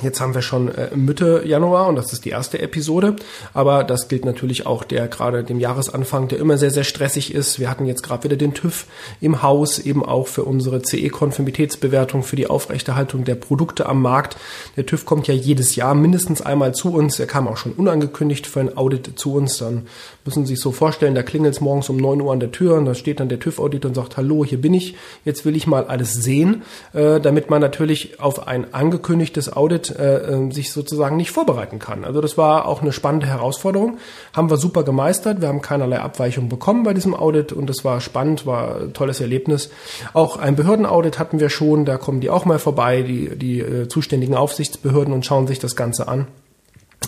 Jetzt 0.00 0.20
haben 0.20 0.34
wir 0.34 0.42
schon 0.42 0.68
äh, 0.68 0.94
Mitte 0.94 1.42
Januar 1.44 1.88
und 1.88 1.96
das 1.96 2.12
ist 2.12 2.24
die 2.24 2.30
erste 2.30 2.60
Episode, 2.60 3.16
aber 3.52 3.82
das 3.82 4.06
gilt 4.06 4.24
natürlich 4.24 4.64
auch 4.64 4.84
der 4.84 5.08
gerade 5.08 5.42
dem 5.42 5.58
Jahresanfang, 5.58 6.28
der 6.28 6.38
immer 6.38 6.58
sehr, 6.58 6.70
sehr 6.70 6.84
stressig 6.84 7.34
ist. 7.34 7.58
Wir 7.58 7.68
hatten 7.68 7.86
jetzt 7.86 8.04
gerade 8.04 8.22
wieder 8.22 8.36
den 8.36 8.54
TÜV 8.54 8.86
im 9.20 9.42
Haus, 9.42 9.80
eben 9.80 10.04
auch 10.04 10.28
für 10.28 10.44
unsere 10.44 10.80
CE-Konformitätsbewertung, 10.80 12.22
für 12.22 12.36
die 12.36 12.46
Aufrechterhaltung 12.46 13.24
der 13.24 13.34
Produkte 13.34 13.86
am 13.86 14.00
Markt. 14.00 14.36
Der 14.76 14.86
TÜV 14.86 15.04
kommt 15.04 15.26
ja 15.26 15.34
jedes 15.34 15.74
Jahr 15.74 15.96
mindestens 15.96 16.40
einmal 16.40 16.72
zu 16.72 16.94
uns. 16.94 17.18
Er 17.18 17.26
kam 17.26 17.48
auch 17.48 17.56
schon 17.56 17.72
unangekündigt 17.72 18.46
für 18.46 18.60
ein 18.60 18.76
Audit 18.76 19.18
zu 19.18 19.34
uns. 19.34 19.58
Dann 19.58 19.88
müssen 20.24 20.46
Sie 20.46 20.54
sich 20.54 20.62
so 20.62 20.70
vorstellen, 20.70 21.16
da 21.16 21.24
klingelt 21.24 21.54
es 21.54 21.60
morgens 21.60 21.88
um 21.88 21.96
neun 21.96 22.20
Uhr 22.20 22.32
an 22.32 22.38
der 22.38 22.52
Tür 22.52 22.76
und 22.76 22.84
da 22.84 22.94
steht 22.94 23.18
dann 23.18 23.28
der 23.28 23.40
TÜV-Audit 23.40 23.84
und 23.84 23.94
sagt, 23.96 24.16
hallo, 24.16 24.44
hier 24.44 24.60
bin 24.60 24.72
ich, 24.72 24.94
jetzt 25.24 25.44
will 25.44 25.56
ich 25.56 25.66
mal 25.66 25.84
alles 25.86 26.14
sehen, 26.14 26.62
äh, 26.92 27.20
damit 27.20 27.50
man 27.50 27.60
natürlich 27.60 28.20
auf 28.20 28.46
ein 28.46 28.72
angekündigtes 28.72 29.52
Audit 29.52 29.79
äh, 29.88 30.18
ähm, 30.18 30.52
sich 30.52 30.72
sozusagen 30.72 31.16
nicht 31.16 31.30
vorbereiten 31.30 31.78
kann. 31.78 32.04
Also 32.04 32.20
das 32.20 32.36
war 32.36 32.66
auch 32.66 32.82
eine 32.82 32.92
spannende 32.92 33.26
Herausforderung. 33.26 33.96
Haben 34.34 34.50
wir 34.50 34.58
super 34.58 34.82
gemeistert. 34.82 35.40
Wir 35.40 35.48
haben 35.48 35.62
keinerlei 35.62 36.00
Abweichung 36.00 36.50
bekommen 36.50 36.82
bei 36.82 36.92
diesem 36.92 37.14
Audit 37.14 37.52
und 37.54 37.68
das 37.68 37.84
war 37.84 38.02
spannend, 38.02 38.44
war 38.44 38.82
ein 38.82 38.92
tolles 38.92 39.20
Erlebnis. 39.20 39.70
Auch 40.12 40.36
ein 40.36 40.56
Behördenaudit 40.56 41.18
hatten 41.18 41.40
wir 41.40 41.48
schon. 41.48 41.86
Da 41.86 41.96
kommen 41.96 42.20
die 42.20 42.28
auch 42.28 42.44
mal 42.44 42.58
vorbei, 42.58 43.00
die, 43.02 43.38
die 43.38 43.60
äh, 43.60 43.88
zuständigen 43.88 44.34
Aufsichtsbehörden 44.34 45.14
und 45.14 45.24
schauen 45.24 45.46
sich 45.46 45.58
das 45.58 45.76
Ganze 45.76 46.08
an. 46.08 46.26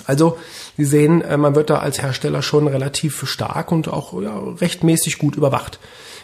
Also, 0.07 0.38
Sie 0.76 0.85
sehen, 0.85 1.21
äh, 1.23 1.37
man 1.37 1.55
wird 1.55 1.71
da 1.71 1.79
als 1.79 2.00
Hersteller 2.00 2.43
schon 2.43 2.67
relativ 2.67 3.29
stark 3.29 3.73
und 3.73 3.88
auch 3.88 4.21
ja, 4.23 4.38
rechtmäßig 4.61 5.19
gut 5.19 5.37
überwacht 5.37 5.79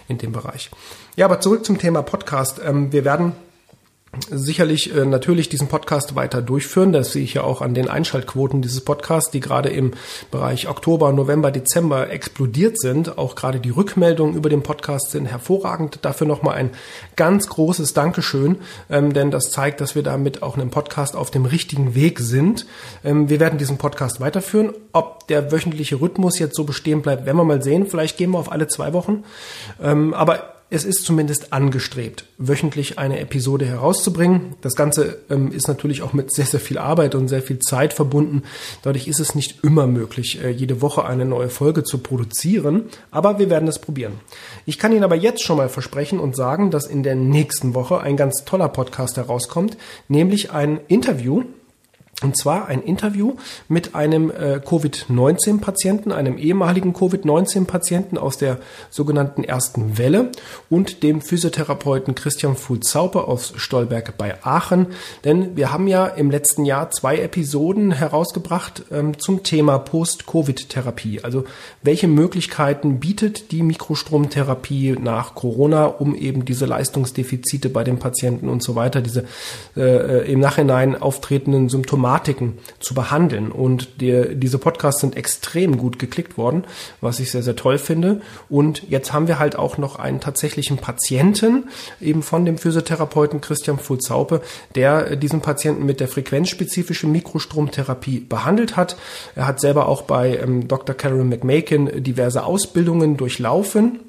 in 0.08 0.18
dem 0.18 0.32
Bereich. 0.32 0.70
Ja, 1.16 1.26
aber 1.26 1.40
zurück 1.40 1.64
zum 1.64 1.78
Thema 1.78 2.02
Podcast. 2.02 2.60
Ähm, 2.64 2.92
wir 2.92 3.04
werden 3.04 3.32
sicherlich 4.30 4.94
äh, 4.94 5.04
natürlich 5.04 5.48
diesen 5.48 5.68
Podcast 5.68 6.14
weiter 6.14 6.42
durchführen. 6.42 6.92
Das 6.92 7.12
sehe 7.12 7.22
ich 7.22 7.34
ja 7.34 7.42
auch 7.42 7.60
an 7.60 7.74
den 7.74 7.88
Einschaltquoten 7.88 8.62
dieses 8.62 8.80
Podcasts, 8.80 9.30
die 9.30 9.40
gerade 9.40 9.68
im 9.68 9.92
Bereich 10.30 10.68
Oktober, 10.68 11.12
November, 11.12 11.50
Dezember 11.50 12.10
explodiert 12.10 12.80
sind. 12.80 13.18
Auch 13.18 13.34
gerade 13.34 13.60
die 13.60 13.70
Rückmeldungen 13.70 14.34
über 14.34 14.48
den 14.48 14.62
Podcast 14.62 15.10
sind 15.10 15.26
hervorragend. 15.26 16.00
Dafür 16.02 16.26
nochmal 16.26 16.54
ein 16.56 16.70
ganz 17.16 17.48
großes 17.48 17.94
Dankeschön, 17.94 18.56
ähm, 18.90 19.12
denn 19.12 19.30
das 19.30 19.50
zeigt, 19.50 19.80
dass 19.80 19.94
wir 19.94 20.02
damit 20.02 20.42
auch 20.42 20.56
einen 20.56 20.70
Podcast 20.70 21.14
auf 21.14 21.30
dem 21.30 21.44
richtigen 21.44 21.94
Weg 21.94 22.18
sind. 22.18 22.66
Ähm, 23.04 23.28
wir 23.28 23.40
werden 23.40 23.58
diesen 23.58 23.78
Podcast 23.78 24.20
weiterführen. 24.20 24.72
Ob 24.92 25.26
der 25.28 25.52
wöchentliche 25.52 26.00
Rhythmus 26.00 26.38
jetzt 26.38 26.56
so 26.56 26.64
bestehen 26.64 27.02
bleibt, 27.02 27.26
werden 27.26 27.36
wir 27.36 27.44
mal 27.44 27.62
sehen. 27.62 27.86
Vielleicht 27.86 28.16
gehen 28.16 28.30
wir 28.30 28.38
auf 28.38 28.50
alle 28.50 28.68
zwei 28.68 28.92
Wochen. 28.94 29.24
Ähm, 29.80 30.14
aber 30.14 30.57
es 30.70 30.84
ist 30.84 31.04
zumindest 31.04 31.52
angestrebt, 31.52 32.24
wöchentlich 32.36 32.98
eine 32.98 33.20
Episode 33.20 33.64
herauszubringen. 33.64 34.54
Das 34.60 34.74
Ganze 34.74 35.18
ähm, 35.30 35.50
ist 35.50 35.66
natürlich 35.66 36.02
auch 36.02 36.12
mit 36.12 36.32
sehr, 36.32 36.44
sehr 36.44 36.60
viel 36.60 36.76
Arbeit 36.76 37.14
und 37.14 37.28
sehr 37.28 37.40
viel 37.40 37.58
Zeit 37.58 37.94
verbunden. 37.94 38.42
Dadurch 38.82 39.08
ist 39.08 39.18
es 39.18 39.34
nicht 39.34 39.64
immer 39.64 39.86
möglich, 39.86 40.42
äh, 40.42 40.50
jede 40.50 40.82
Woche 40.82 41.06
eine 41.06 41.24
neue 41.24 41.48
Folge 41.48 41.84
zu 41.84 41.98
produzieren. 41.98 42.84
Aber 43.10 43.38
wir 43.38 43.48
werden 43.48 43.66
es 43.66 43.78
probieren. 43.78 44.20
Ich 44.66 44.78
kann 44.78 44.92
Ihnen 44.92 45.04
aber 45.04 45.16
jetzt 45.16 45.42
schon 45.42 45.56
mal 45.56 45.70
versprechen 45.70 46.20
und 46.20 46.36
sagen, 46.36 46.70
dass 46.70 46.86
in 46.86 47.02
der 47.02 47.14
nächsten 47.14 47.74
Woche 47.74 48.00
ein 48.00 48.18
ganz 48.18 48.44
toller 48.44 48.68
Podcast 48.68 49.16
herauskommt, 49.16 49.78
nämlich 50.08 50.50
ein 50.50 50.80
Interview 50.88 51.44
und 52.20 52.36
zwar 52.36 52.66
ein 52.66 52.82
Interview 52.82 53.36
mit 53.68 53.94
einem 53.94 54.32
äh, 54.32 54.58
Covid-19-Patienten, 54.58 56.10
einem 56.10 56.36
ehemaligen 56.36 56.92
Covid-19-Patienten 56.92 58.18
aus 58.18 58.38
der 58.38 58.58
sogenannten 58.90 59.44
ersten 59.44 59.98
Welle 59.98 60.32
und 60.68 61.04
dem 61.04 61.20
Physiotherapeuten 61.20 62.16
Christian 62.16 62.56
Fuhl-Zaupe 62.56 63.28
aus 63.28 63.52
Stolberg 63.56 64.18
bei 64.18 64.34
Aachen. 64.42 64.88
Denn 65.24 65.56
wir 65.56 65.70
haben 65.70 65.86
ja 65.86 66.06
im 66.06 66.32
letzten 66.32 66.64
Jahr 66.64 66.90
zwei 66.90 67.18
Episoden 67.18 67.92
herausgebracht 67.92 68.82
ähm, 68.90 69.16
zum 69.20 69.44
Thema 69.44 69.78
Post-Covid-Therapie. 69.78 71.20
Also 71.22 71.44
welche 71.84 72.08
Möglichkeiten 72.08 72.98
bietet 72.98 73.52
die 73.52 73.62
Mikrostromtherapie 73.62 74.96
nach 75.00 75.36
Corona, 75.36 75.84
um 75.84 76.16
eben 76.16 76.44
diese 76.44 76.66
Leistungsdefizite 76.66 77.68
bei 77.68 77.84
den 77.84 78.00
Patienten 78.00 78.48
und 78.48 78.60
so 78.60 78.74
weiter, 78.74 79.02
diese 79.02 79.24
äh, 79.76 79.82
äh 79.82 80.32
im 80.32 80.40
Nachhinein 80.40 81.00
auftretenden 81.00 81.68
Symptome 81.68 82.07
Thematiken 82.08 82.58
zu 82.80 82.94
behandeln. 82.94 83.52
Und 83.52 84.00
die, 84.00 84.34
diese 84.34 84.58
Podcasts 84.58 85.02
sind 85.02 85.16
extrem 85.16 85.76
gut 85.76 85.98
geklickt 85.98 86.38
worden, 86.38 86.64
was 87.02 87.20
ich 87.20 87.30
sehr, 87.30 87.42
sehr 87.42 87.56
toll 87.56 87.76
finde. 87.76 88.22
Und 88.48 88.88
jetzt 88.88 89.12
haben 89.12 89.28
wir 89.28 89.38
halt 89.38 89.56
auch 89.56 89.76
noch 89.76 89.96
einen 89.96 90.20
tatsächlichen 90.20 90.78
Patienten, 90.78 91.68
eben 92.00 92.22
von 92.22 92.46
dem 92.46 92.56
Physiotherapeuten 92.56 93.42
Christian 93.42 93.78
Fulzaupe, 93.78 94.40
der 94.74 95.16
diesen 95.16 95.42
Patienten 95.42 95.84
mit 95.84 96.00
der 96.00 96.08
frequenzspezifischen 96.08 97.12
Mikrostromtherapie 97.12 98.20
behandelt 98.20 98.76
hat. 98.76 98.96
Er 99.34 99.46
hat 99.46 99.60
selber 99.60 99.86
auch 99.86 100.02
bei 100.02 100.38
ähm, 100.38 100.66
Dr. 100.66 100.94
Karen 100.94 101.28
McMakin 101.28 102.02
diverse 102.02 102.44
Ausbildungen 102.44 103.18
durchlaufen 103.18 104.00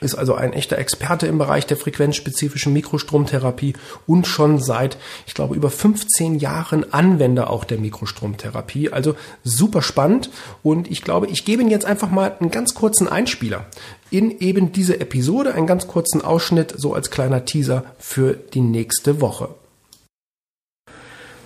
ist 0.00 0.14
also 0.14 0.34
ein 0.34 0.52
echter 0.52 0.78
Experte 0.78 1.26
im 1.26 1.38
Bereich 1.38 1.66
der 1.66 1.76
frequenzspezifischen 1.76 2.72
Mikrostromtherapie 2.72 3.74
und 4.06 4.26
schon 4.26 4.58
seit, 4.58 4.98
ich 5.26 5.34
glaube, 5.34 5.54
über 5.54 5.70
15 5.70 6.38
Jahren 6.38 6.92
Anwender 6.92 7.50
auch 7.50 7.64
der 7.64 7.78
Mikrostromtherapie. 7.78 8.90
Also 8.90 9.16
super 9.42 9.82
spannend 9.82 10.30
und 10.62 10.90
ich 10.90 11.02
glaube, 11.02 11.28
ich 11.28 11.44
gebe 11.44 11.62
Ihnen 11.62 11.70
jetzt 11.70 11.86
einfach 11.86 12.10
mal 12.10 12.36
einen 12.40 12.50
ganz 12.50 12.74
kurzen 12.74 13.08
Einspieler 13.08 13.66
in 14.10 14.38
eben 14.38 14.72
diese 14.72 15.00
Episode, 15.00 15.54
einen 15.54 15.66
ganz 15.66 15.86
kurzen 15.86 16.22
Ausschnitt, 16.22 16.74
so 16.76 16.94
als 16.94 17.10
kleiner 17.10 17.44
Teaser 17.44 17.84
für 17.98 18.34
die 18.34 18.60
nächste 18.60 19.20
Woche. 19.20 19.48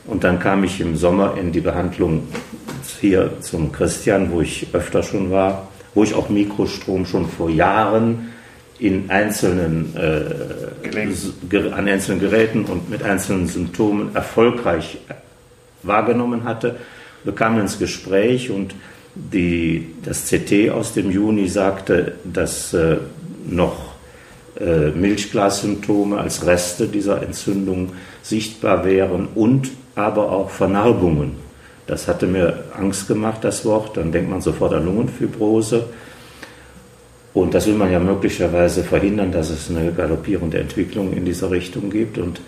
Und 0.07 0.25
dann 0.25 0.41
kam 0.41 0.65
ich 0.65 0.81
im 0.81 0.97
Sommer 0.97 1.37
in 1.39 1.53
die 1.53 1.61
Behandlung 1.61 2.25
hier 3.01 3.41
zum 3.41 3.73
Christian, 3.73 4.33
wo 4.33 4.41
ich 4.41 4.69
öfter 4.73 5.03
schon 5.03 5.31
war, 5.31 5.69
wo 5.95 6.03
ich 6.03 6.15
auch 6.15 6.29
Mikrostrom 6.29 7.07
schon 7.07 7.29
vor 7.29 7.51
Jahren 7.51 8.33
in 8.81 9.11
einzelnen, 9.11 9.95
äh, 9.95 10.97
an 11.73 11.87
einzelnen 11.87 12.21
Geräten 12.21 12.65
und 12.65 12.89
mit 12.89 13.03
einzelnen 13.03 13.47
Symptomen 13.47 14.15
erfolgreich 14.15 14.99
wahrgenommen 15.83 16.45
hatte, 16.45 16.77
bekam 17.25 17.61
ins 17.61 17.79
Gespräch 17.79 18.51
und 18.51 18.75
die, 19.15 19.95
das 20.03 20.27
CT 20.27 20.71
aus 20.71 20.95
dem 20.95 21.11
Juni 21.11 21.49
sagte, 21.49 22.15
dass 22.25 22.73
äh, 22.73 22.97
noch 23.47 23.95
äh, 24.59 24.91
Milchglassymptome 24.91 26.19
als 26.19 26.47
Reste 26.47 26.89
dieser 26.89 27.23
Entzündung 27.23 27.93
sichtbar 28.23 28.85
wären 28.85 29.29
und 29.35 29.71
aber 29.95 30.33
auch 30.33 30.51
Vernarbungen. 30.51 31.33
Das 31.87 32.09
hatte 32.09 32.27
mir 32.27 32.65
Angst 32.79 33.09
gemacht, 33.09 33.39
das 33.43 33.65
Wort. 33.65 33.97
Dann 33.97 34.13
denkt 34.13 34.31
man 34.31 34.41
sofort 34.41 34.73
an 34.73 34.85
Lungenfibrose. 34.85 35.87
Und 37.33 37.55
das 37.55 37.67
will 37.67 37.75
man 37.75 37.93
ja 37.93 38.01
möglicherweise 38.01 38.83
verhindern, 38.83 39.31
dass 39.31 39.51
es 39.51 39.71
eine 39.71 39.93
galoppierende 39.93 40.59
Entwicklung 40.59 41.13
in 41.13 41.25
dieser 41.25 41.51
Richtung 41.51 41.91
gibt. 41.91 42.19
Und 42.19 42.41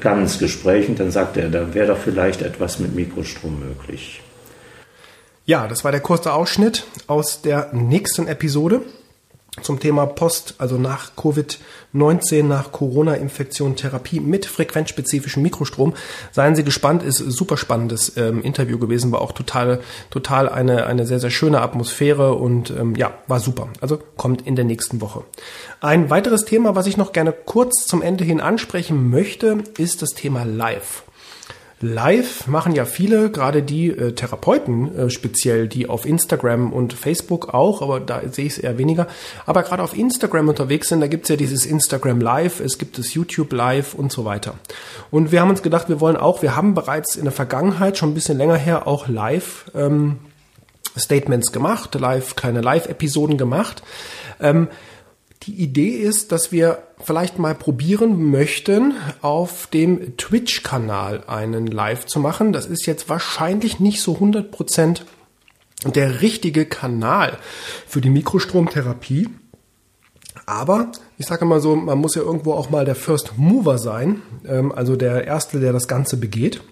kamen 0.00 0.22
ins 0.22 0.38
Gespräch 0.38 0.88
und 0.88 0.98
dann 1.00 1.10
sagte 1.10 1.42
er, 1.42 1.48
da 1.48 1.74
wäre 1.74 1.88
doch 1.88 1.98
vielleicht 1.98 2.42
etwas 2.42 2.78
mit 2.78 2.94
Mikrostrom 2.94 3.60
möglich. 3.60 4.22
Ja, 5.44 5.66
das 5.66 5.84
war 5.84 5.90
der 5.90 6.00
kurze 6.00 6.32
Ausschnitt 6.32 6.86
aus 7.08 7.42
der 7.42 7.70
nächsten 7.72 8.28
Episode 8.28 8.82
zum 9.60 9.80
Thema 9.80 10.06
Post, 10.06 10.54
also 10.56 10.78
nach 10.78 11.12
Covid-19, 11.14 12.42
nach 12.44 12.72
Corona-Infektion, 12.72 13.76
Therapie 13.76 14.18
mit 14.18 14.46
frequenzspezifischem 14.46 15.42
Mikrostrom. 15.42 15.92
Seien 16.30 16.56
Sie 16.56 16.64
gespannt, 16.64 17.02
ist 17.02 17.18
super 17.18 17.58
spannendes 17.58 18.16
ähm, 18.16 18.42
Interview 18.42 18.78
gewesen, 18.78 19.12
war 19.12 19.20
auch 19.20 19.32
total, 19.32 19.80
total 20.08 20.48
eine, 20.48 20.86
eine 20.86 21.04
sehr, 21.04 21.20
sehr 21.20 21.30
schöne 21.30 21.60
Atmosphäre 21.60 22.32
und 22.32 22.70
ähm, 22.70 22.96
ja, 22.96 23.12
war 23.26 23.40
super. 23.40 23.68
Also 23.82 23.98
kommt 24.16 24.46
in 24.46 24.56
der 24.56 24.64
nächsten 24.64 25.02
Woche. 25.02 25.22
Ein 25.80 26.08
weiteres 26.08 26.46
Thema, 26.46 26.74
was 26.74 26.86
ich 26.86 26.96
noch 26.96 27.12
gerne 27.12 27.32
kurz 27.32 27.86
zum 27.86 28.00
Ende 28.00 28.24
hin 28.24 28.40
ansprechen 28.40 29.10
möchte, 29.10 29.58
ist 29.76 30.00
das 30.00 30.10
Thema 30.10 30.44
Live. 30.44 31.04
Live 31.82 32.46
machen 32.46 32.74
ja 32.74 32.84
viele, 32.84 33.30
gerade 33.30 33.62
die 33.62 33.90
äh, 33.90 34.12
Therapeuten 34.12 34.96
äh, 34.96 35.10
speziell, 35.10 35.68
die 35.68 35.88
auf 35.88 36.06
Instagram 36.06 36.72
und 36.72 36.92
Facebook 36.92 37.52
auch, 37.52 37.82
aber 37.82 38.00
da 38.00 38.22
sehe 38.30 38.46
ich 38.46 38.52
es 38.52 38.58
eher 38.58 38.78
weniger, 38.78 39.08
aber 39.46 39.62
gerade 39.64 39.82
auf 39.82 39.96
Instagram 39.96 40.48
unterwegs 40.48 40.88
sind, 40.88 41.00
da 41.00 41.08
gibt's 41.08 41.28
ja 41.28 41.36
dieses 41.36 41.66
Instagram 41.66 42.20
Live, 42.20 42.60
es 42.60 42.78
gibt 42.78 42.98
das 42.98 43.14
YouTube 43.14 43.52
Live 43.52 43.94
und 43.94 44.12
so 44.12 44.24
weiter. 44.24 44.54
Und 45.10 45.32
wir 45.32 45.40
haben 45.40 45.50
uns 45.50 45.62
gedacht, 45.62 45.88
wir 45.88 46.00
wollen 46.00 46.16
auch, 46.16 46.40
wir 46.40 46.54
haben 46.56 46.74
bereits 46.74 47.16
in 47.16 47.24
der 47.24 47.32
Vergangenheit, 47.32 47.98
schon 47.98 48.10
ein 48.10 48.14
bisschen 48.14 48.38
länger 48.38 48.56
her, 48.56 48.86
auch 48.86 49.08
Live 49.08 49.70
ähm, 49.74 50.18
Statements 50.96 51.52
gemacht, 51.52 51.94
live, 51.94 52.36
kleine 52.36 52.60
Live-Episoden 52.60 53.38
gemacht. 53.38 53.82
Ähm, 54.40 54.68
die 55.42 55.54
Idee 55.54 55.90
ist, 55.90 56.32
dass 56.32 56.52
wir 56.52 56.82
vielleicht 57.02 57.38
mal 57.38 57.54
probieren 57.54 58.30
möchten, 58.30 58.94
auf 59.22 59.66
dem 59.66 60.16
Twitch-Kanal 60.16 61.24
einen 61.26 61.66
Live 61.66 62.06
zu 62.06 62.20
machen. 62.20 62.52
Das 62.52 62.66
ist 62.66 62.86
jetzt 62.86 63.08
wahrscheinlich 63.08 63.80
nicht 63.80 64.00
so 64.00 64.14
100 64.14 64.50
Prozent 64.50 65.04
der 65.84 66.22
richtige 66.22 66.64
Kanal 66.64 67.38
für 67.86 68.00
die 68.00 68.10
Mikrostromtherapie. 68.10 69.28
Aber 70.46 70.92
ich 71.18 71.26
sage 71.26 71.44
mal 71.44 71.60
so, 71.60 71.76
man 71.76 71.98
muss 71.98 72.14
ja 72.14 72.22
irgendwo 72.22 72.52
auch 72.54 72.70
mal 72.70 72.84
der 72.84 72.94
First 72.94 73.32
Mover 73.36 73.78
sein, 73.78 74.22
ähm, 74.46 74.72
also 74.72 74.96
der 74.96 75.24
Erste, 75.24 75.60
der 75.60 75.72
das 75.72 75.88
Ganze 75.88 76.16
begeht. 76.16 76.62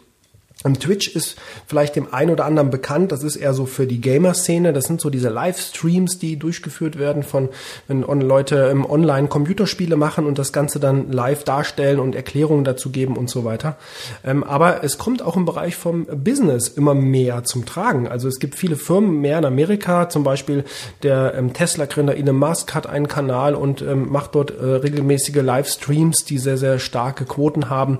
Twitch 0.62 1.08
ist 1.16 1.36
vielleicht 1.66 1.96
dem 1.96 2.12
einen 2.12 2.30
oder 2.30 2.44
anderen 2.44 2.68
bekannt. 2.68 3.12
Das 3.12 3.22
ist 3.22 3.36
eher 3.36 3.54
so 3.54 3.64
für 3.64 3.86
die 3.86 4.02
Gamer-Szene. 4.02 4.74
Das 4.74 4.84
sind 4.84 5.00
so 5.00 5.08
diese 5.08 5.30
Livestreams, 5.30 6.18
die 6.18 6.38
durchgeführt 6.38 6.98
werden 6.98 7.22
von, 7.22 7.48
wenn 7.88 8.02
Leute 8.02 8.70
Online 8.86 9.28
Computerspiele 9.28 9.96
machen 9.96 10.26
und 10.26 10.38
das 10.38 10.52
Ganze 10.52 10.78
dann 10.78 11.12
live 11.12 11.44
darstellen 11.44 11.98
und 11.98 12.14
Erklärungen 12.14 12.64
dazu 12.64 12.90
geben 12.90 13.16
und 13.16 13.30
so 13.30 13.44
weiter. 13.44 13.76
Ähm, 14.22 14.44
aber 14.44 14.84
es 14.84 14.98
kommt 14.98 15.22
auch 15.22 15.36
im 15.36 15.46
Bereich 15.46 15.76
vom 15.76 16.04
Business 16.04 16.68
immer 16.68 16.92
mehr 16.92 17.42
zum 17.44 17.64
Tragen. 17.64 18.06
Also 18.06 18.28
es 18.28 18.38
gibt 18.38 18.54
viele 18.54 18.76
Firmen, 18.76 19.22
mehr 19.22 19.38
in 19.38 19.46
Amerika. 19.46 20.10
Zum 20.10 20.24
Beispiel 20.24 20.64
der 21.02 21.34
ähm, 21.36 21.54
Tesla-Gründer 21.54 22.16
Elon 22.16 22.36
Musk 22.36 22.74
hat 22.74 22.86
einen 22.86 23.08
Kanal 23.08 23.54
und 23.54 23.80
ähm, 23.80 24.10
macht 24.10 24.34
dort 24.34 24.50
äh, 24.50 24.64
regelmäßige 24.64 25.36
Livestreams, 25.36 26.26
die 26.26 26.36
sehr, 26.36 26.58
sehr 26.58 26.78
starke 26.78 27.24
Quoten 27.24 27.70
haben. 27.70 27.98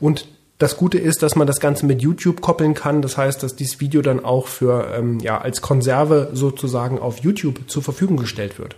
Und 0.00 0.26
das 0.60 0.76
Gute 0.76 0.98
ist, 0.98 1.22
dass 1.22 1.34
man 1.36 1.46
das 1.46 1.58
Ganze 1.58 1.86
mit 1.86 2.02
YouTube 2.02 2.42
koppeln 2.42 2.74
kann. 2.74 3.00
Das 3.00 3.16
heißt, 3.16 3.42
dass 3.42 3.56
dieses 3.56 3.80
Video 3.80 4.02
dann 4.02 4.22
auch 4.22 4.46
für 4.46 4.88
ähm, 4.94 5.18
ja 5.18 5.40
als 5.40 5.62
Konserve 5.62 6.28
sozusagen 6.34 6.98
auf 6.98 7.20
YouTube 7.20 7.60
zur 7.66 7.82
Verfügung 7.82 8.18
gestellt 8.18 8.58
wird. 8.58 8.76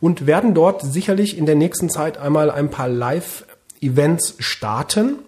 und 0.00 0.26
werden 0.26 0.54
dort 0.54 0.80
sicherlich 0.80 1.36
in 1.36 1.44
der 1.44 1.56
nächsten 1.56 1.90
Zeit 1.90 2.16
einmal 2.16 2.50
ein 2.50 2.70
paar 2.70 2.88
Live-Events 2.88 4.36
starten 4.38 5.18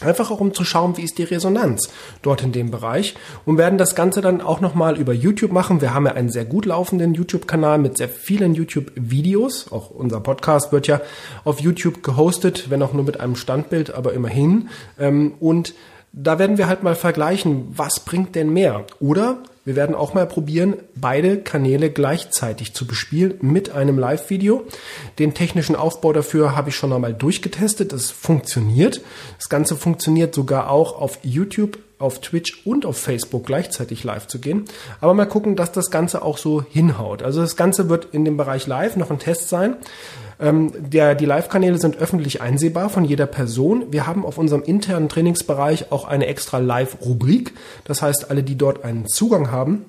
Einfach 0.00 0.30
auch 0.30 0.40
um 0.40 0.54
zu 0.54 0.64
schauen, 0.64 0.96
wie 0.96 1.02
ist 1.02 1.18
die 1.18 1.24
Resonanz 1.24 1.90
dort 2.22 2.42
in 2.42 2.52
dem 2.52 2.70
Bereich 2.70 3.14
und 3.44 3.58
werden 3.58 3.78
das 3.78 3.94
Ganze 3.94 4.20
dann 4.20 4.40
auch 4.40 4.60
nochmal 4.60 4.98
über 4.98 5.12
YouTube 5.12 5.52
machen. 5.52 5.80
Wir 5.80 5.92
haben 5.92 6.06
ja 6.06 6.12
einen 6.12 6.30
sehr 6.30 6.44
gut 6.44 6.64
laufenden 6.64 7.14
YouTube-Kanal 7.14 7.78
mit 7.78 7.98
sehr 7.98 8.08
vielen 8.08 8.54
YouTube-Videos. 8.54 9.72
Auch 9.72 9.90
unser 9.90 10.20
Podcast 10.20 10.72
wird 10.72 10.86
ja 10.86 11.00
auf 11.44 11.60
YouTube 11.60 12.02
gehostet, 12.02 12.70
wenn 12.70 12.82
auch 12.82 12.92
nur 12.92 13.04
mit 13.04 13.20
einem 13.20 13.36
Standbild, 13.36 13.92
aber 13.92 14.12
immerhin. 14.12 14.70
Ähm, 14.98 15.34
und 15.38 15.74
da 16.12 16.38
werden 16.38 16.58
wir 16.58 16.66
halt 16.66 16.82
mal 16.82 16.96
vergleichen, 16.96 17.68
was 17.70 18.00
bringt 18.00 18.34
denn 18.34 18.50
mehr? 18.52 18.84
Oder 18.98 19.38
wir 19.64 19.76
werden 19.76 19.94
auch 19.94 20.14
mal 20.14 20.26
probieren, 20.26 20.76
beide 20.96 21.38
Kanäle 21.38 21.90
gleichzeitig 21.90 22.74
zu 22.74 22.86
bespielen 22.86 23.34
mit 23.42 23.70
einem 23.70 23.98
Live-Video. 23.98 24.64
Den 25.18 25.34
technischen 25.34 25.76
Aufbau 25.76 26.12
dafür 26.12 26.56
habe 26.56 26.70
ich 26.70 26.76
schon 26.76 26.92
einmal 26.92 27.14
durchgetestet. 27.14 27.92
Das 27.92 28.10
funktioniert. 28.10 29.02
Das 29.38 29.48
Ganze 29.48 29.76
funktioniert 29.76 30.34
sogar 30.34 30.70
auch 30.70 31.00
auf 31.00 31.18
YouTube, 31.22 31.78
auf 32.00 32.20
Twitch 32.20 32.66
und 32.66 32.86
auf 32.86 32.96
Facebook 32.96 33.46
gleichzeitig 33.46 34.02
live 34.02 34.26
zu 34.26 34.40
gehen. 34.40 34.64
Aber 35.00 35.14
mal 35.14 35.26
gucken, 35.26 35.54
dass 35.54 35.70
das 35.70 35.90
Ganze 35.90 36.22
auch 36.22 36.38
so 36.38 36.64
hinhaut. 36.68 37.22
Also 37.22 37.42
das 37.42 37.54
Ganze 37.54 37.88
wird 37.88 38.08
in 38.12 38.24
dem 38.24 38.36
Bereich 38.36 38.66
Live 38.66 38.96
noch 38.96 39.10
ein 39.10 39.18
Test 39.18 39.50
sein. 39.50 39.76
Ähm, 40.40 40.72
der, 40.78 41.14
die 41.14 41.26
Live-Kanäle 41.26 41.78
sind 41.78 41.98
öffentlich 41.98 42.40
einsehbar 42.40 42.88
von 42.88 43.04
jeder 43.04 43.26
Person. 43.26 43.84
Wir 43.90 44.06
haben 44.06 44.24
auf 44.24 44.38
unserem 44.38 44.62
internen 44.62 45.08
Trainingsbereich 45.08 45.92
auch 45.92 46.06
eine 46.06 46.26
extra 46.26 46.58
Live-Rubrik. 46.58 47.52
Das 47.84 48.02
heißt, 48.02 48.30
alle, 48.30 48.42
die 48.42 48.56
dort 48.56 48.84
einen 48.84 49.06
Zugang 49.06 49.50
haben, 49.50 49.84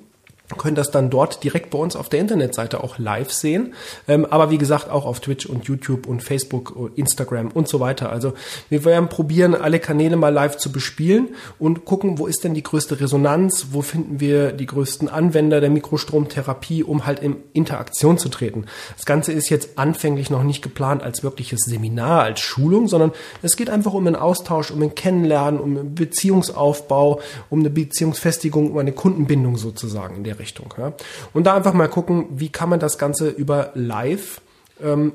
können 0.58 0.75
das 0.75 0.91
dann 0.91 1.10
dort 1.10 1.43
direkt 1.43 1.70
bei 1.70 1.77
uns 1.77 1.96
auf 1.96 2.10
der 2.10 2.20
Internetseite 2.20 2.84
auch 2.84 2.98
live 2.98 3.31
sehen. 3.31 3.74
Ähm, 4.08 4.25
aber 4.25 4.51
wie 4.51 4.58
gesagt, 4.58 4.89
auch 4.89 5.05
auf 5.05 5.20
Twitch 5.20 5.46
und 5.46 5.65
YouTube 5.65 6.08
und 6.08 6.24
Facebook, 6.24 6.75
und 6.75 6.98
Instagram 6.98 7.50
und 7.50 7.67
so 7.67 7.79
weiter. 7.79 8.12
Also 8.12 8.34
wir 8.70 8.86
werden 8.86 9.10
probieren, 9.10 9.55
alle 9.55 9.79
Kanäle 9.79 10.15
mal 10.15 10.34
live 10.34 10.58
zu 10.58 10.72
bespielen 10.72 11.29
und 11.60 11.86
gucken, 11.86 12.17
wo 12.17 12.27
ist 12.27 12.43
denn 12.43 12.53
die 12.53 12.63
größte 12.63 13.00
Resonanz, 13.00 13.67
wo 13.72 13.81
finden 13.81 14.20
wir 14.20 14.51
die 14.51 14.65
größten 14.65 15.10
Anwender 15.10 15.62
der 15.62 15.70
Mikrostromtherapie, 15.70 16.84
um 16.84 17.05
halt 17.05 17.20
in 17.20 17.38
Interaktion 17.53 18.17
zu 18.17 18.29
treten. 18.29 18.65
Das 18.96 19.05
Ganze 19.05 19.31
ist 19.31 19.50
jetzt 19.50 19.77
anfänglich 19.77 20.29
noch 20.29 20.43
nicht 20.43 20.62
geplant 20.62 21.03
als 21.03 21.24
wirkliches 21.24 21.62
Seminar, 21.62 22.24
als 22.24 22.39
Schulung, 22.39 22.88
sondern 22.88 23.12
es 23.41 23.55
geht 23.55 23.70
einfach 23.70 23.93
um 23.93 24.08
einen 24.08 24.15
Austausch, 24.15 24.72
um 24.72 24.81
ein 24.81 24.96
Kennenlernen, 24.96 25.60
um 25.60 25.77
einen 25.77 25.96
Beziehungsaufbau, 25.96 27.22
um 27.50 27.60
eine 27.60 27.70
Beziehungsfestigung, 27.70 28.72
um 28.72 28.77
eine 28.77 28.91
Kundenbindung 28.91 29.58
sozusagen 29.58 30.17
in 30.17 30.24
der 30.24 30.39
Richtung. 30.41 30.74
Ja. 30.77 30.93
Und 31.33 31.45
da 31.45 31.55
einfach 31.55 31.74
mal 31.74 31.88
gucken, 31.88 32.25
wie 32.31 32.50
kann 32.50 32.67
man 32.67 32.79
das 32.79 32.98
Ganze 32.98 33.29
über 33.29 33.71
Live 33.75 34.41
ähm, 34.83 35.13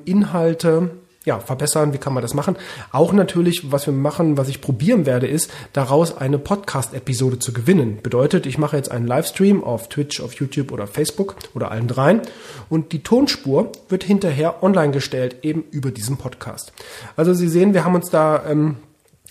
ja, 1.27 1.41
verbessern, 1.41 1.93
wie 1.93 1.99
kann 1.99 2.15
man 2.15 2.23
das 2.23 2.35
machen? 2.35 2.57
Auch 2.93 3.13
natürlich, 3.13 3.73
was 3.73 3.87
wir 3.87 3.93
machen, 3.93 4.39
was 4.39 4.49
ich 4.49 4.61
probieren 4.61 5.07
werde, 5.07 5.27
ist, 5.27 5.51
daraus 5.73 6.17
eine 6.17 6.39
Podcast-Episode 6.39 7.41
zu 7.41 7.53
gewinnen. 7.53 7.99
Bedeutet, 8.01 8.47
ich 8.47 8.59
mache 8.59 8.77
jetzt 8.77 8.93
einen 8.93 9.09
Livestream 9.09 9.63
auf 9.63 9.89
Twitch, 9.89 10.21
auf 10.21 10.35
YouTube 10.35 10.71
oder 10.71 10.87
Facebook 10.87 11.35
oder 11.55 11.73
allen 11.73 11.89
dreien 11.89 12.23
und 12.71 12.93
die 12.93 13.03
Tonspur 13.03 13.73
wird 13.89 14.05
hinterher 14.05 14.63
online 14.63 14.93
gestellt, 14.93 15.39
eben 15.43 15.65
über 15.73 15.91
diesen 15.91 16.17
Podcast. 16.17 16.73
Also 17.17 17.35
Sie 17.35 17.49
sehen, 17.49 17.75
wir 17.75 17.85
haben 17.85 17.97
uns 17.97 18.09
da 18.09 18.45
ähm, 18.49 18.77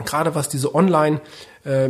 gerade 0.04 0.36
was 0.36 0.50
diese 0.50 0.74
Online- 0.76 1.22
äh, 1.66 1.88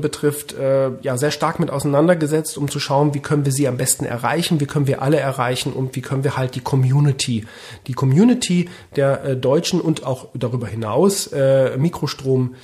betrifft, 0.00 0.52
äh, 0.52 0.90
ja 1.02 1.16
sehr 1.16 1.30
stark 1.30 1.60
mit 1.60 1.70
auseinandergesetzt, 1.70 2.58
um 2.58 2.68
zu 2.68 2.80
schauen, 2.80 3.14
wie 3.14 3.20
können 3.20 3.44
wir 3.44 3.52
sie 3.52 3.68
am 3.68 3.76
besten 3.76 4.04
erreichen, 4.04 4.60
wie 4.60 4.66
können 4.66 4.88
wir 4.88 5.00
alle 5.00 5.18
erreichen 5.18 5.72
und 5.72 5.94
wie 5.94 6.00
können 6.00 6.24
wir 6.24 6.36
halt 6.36 6.56
die 6.56 6.60
Community, 6.60 7.46
die 7.86 7.92
Community 7.92 8.68
der 8.96 9.24
äh, 9.24 9.36
Deutschen 9.36 9.80
und 9.80 10.04
auch 10.04 10.28
darüber 10.34 10.66
hinaus 10.66 11.30
Mikrostrom 11.76 12.54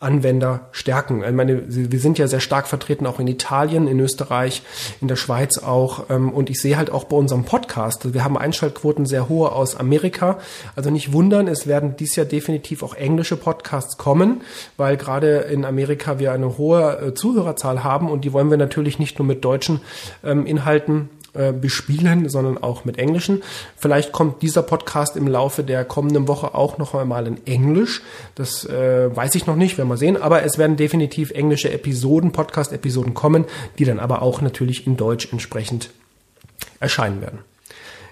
Anwender 0.00 0.68
stärken. 0.70 1.24
Ich 1.24 1.32
meine, 1.32 1.64
wir 1.66 1.98
sind 1.98 2.18
ja 2.18 2.28
sehr 2.28 2.38
stark 2.38 2.68
vertreten 2.68 3.04
auch 3.04 3.18
in 3.18 3.26
Italien, 3.26 3.88
in 3.88 3.98
Österreich, 3.98 4.62
in 5.00 5.08
der 5.08 5.16
Schweiz 5.16 5.58
auch. 5.58 6.08
Ähm, 6.08 6.32
und 6.32 6.50
ich 6.50 6.60
sehe 6.60 6.76
halt 6.76 6.90
auch 6.90 7.04
bei 7.04 7.16
unserem 7.16 7.44
Podcast, 7.44 8.14
wir 8.14 8.22
haben 8.22 8.38
Einschaltquoten 8.38 9.06
sehr 9.06 9.28
hohe 9.28 9.50
aus 9.50 9.74
Amerika. 9.74 10.38
Also 10.76 10.90
nicht 10.90 11.12
wundern, 11.12 11.48
es 11.48 11.66
werden 11.66 11.96
dies 11.98 12.14
Jahr 12.14 12.26
definitiv 12.26 12.84
auch 12.84 12.94
englische 12.94 13.36
Podcasts 13.36 13.96
kommen, 13.96 14.42
weil 14.76 14.96
gerade 14.96 15.38
in 15.38 15.64
Amerika 15.64 16.20
wir 16.20 16.32
eine 16.32 16.58
hohe 16.58 17.00
äh, 17.00 17.14
Zuhörerzahl 17.14 17.82
haben 17.82 18.08
und 18.08 18.24
die 18.24 18.32
wollen 18.32 18.50
wir 18.50 18.56
natürlich 18.56 19.00
nicht 19.00 19.18
nur 19.18 19.26
mit 19.26 19.44
deutschen 19.44 19.80
ähm, 20.22 20.46
Inhalten 20.46 21.10
äh, 21.38 21.52
bespielen, 21.52 22.28
sondern 22.28 22.58
auch 22.58 22.84
mit 22.84 22.98
Englischen. 22.98 23.42
Vielleicht 23.76 24.12
kommt 24.12 24.42
dieser 24.42 24.62
Podcast 24.62 25.16
im 25.16 25.28
Laufe 25.28 25.62
der 25.62 25.84
kommenden 25.84 26.26
Woche 26.26 26.54
auch 26.54 26.78
noch 26.78 26.94
einmal 26.94 27.28
in 27.28 27.46
Englisch. 27.46 28.02
Das 28.34 28.64
äh, 28.64 29.14
weiß 29.14 29.36
ich 29.36 29.46
noch 29.46 29.54
nicht, 29.56 29.78
werden 29.78 29.88
wir 29.88 29.96
sehen. 29.96 30.20
Aber 30.20 30.42
es 30.42 30.58
werden 30.58 30.76
definitiv 30.76 31.30
englische 31.30 31.70
Episoden, 31.70 32.32
Podcast-Episoden 32.32 33.14
kommen, 33.14 33.44
die 33.78 33.84
dann 33.84 34.00
aber 34.00 34.20
auch 34.22 34.40
natürlich 34.40 34.86
in 34.86 34.96
Deutsch 34.96 35.28
entsprechend 35.30 35.90
erscheinen 36.80 37.20
werden. 37.20 37.38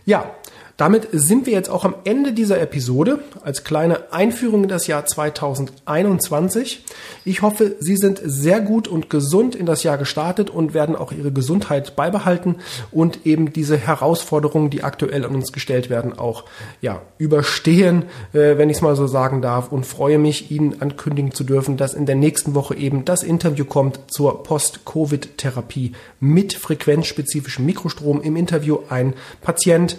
Ja, 0.05 0.31
damit 0.77 1.09
sind 1.13 1.47
wir 1.47 1.55
jetzt 1.55 1.71
auch 1.71 1.85
am 1.85 1.95
Ende 2.05 2.35
dieser 2.35 2.61
Episode 2.61 3.21
als 3.43 3.65
kleine 3.65 4.13
Einführung 4.13 4.65
in 4.65 4.69
das 4.69 4.87
Jahr 4.87 5.07
2021. 5.07 6.85
Ich 7.25 7.41
hoffe, 7.41 7.77
Sie 7.81 7.97
sind 7.97 8.21
sehr 8.23 8.61
gut 8.61 8.87
und 8.87 9.09
gesund 9.09 9.55
in 9.55 9.65
das 9.65 9.85
Jahr 9.85 9.97
gestartet 9.97 10.51
und 10.51 10.75
werden 10.75 10.95
auch 10.95 11.13
Ihre 11.13 11.33
Gesundheit 11.33 11.97
beibehalten 11.97 12.57
und 12.91 13.25
eben 13.25 13.55
diese 13.55 13.79
Herausforderungen, 13.79 14.69
die 14.69 14.83
aktuell 14.83 15.25
an 15.25 15.35
uns 15.35 15.51
gestellt 15.51 15.89
werden, 15.89 16.19
auch 16.19 16.45
ja, 16.83 17.01
überstehen, 17.17 18.05
äh, 18.35 18.59
wenn 18.59 18.69
ich 18.69 18.77
es 18.77 18.83
mal 18.83 18.97
so 18.97 19.07
sagen 19.07 19.41
darf 19.41 19.73
und 19.73 19.87
freue 19.87 20.19
mich, 20.19 20.51
Ihnen 20.51 20.83
ankündigen 20.83 21.33
zu 21.33 21.45
dürfen, 21.45 21.79
dass 21.79 21.95
in 21.95 22.05
der 22.05 22.17
nächsten 22.17 22.55
Woche 22.55 22.75
eben 22.75 23.07
das 23.07 23.23
Interview 23.23 23.65
kommt 23.65 24.01
zur 24.09 24.43
Post-Covid-Therapie 24.43 25.93
mit 26.21 26.53
frequenzspezifischem 26.53 27.65
Mikrostrom. 27.65 28.21
Im 28.21 28.37
Interview 28.37 28.81
ein 28.91 29.15
Patient, 29.41 29.97